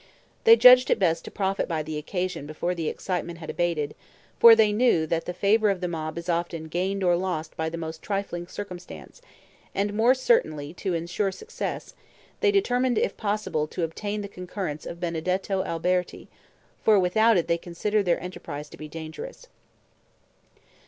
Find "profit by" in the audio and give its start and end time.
1.29-1.83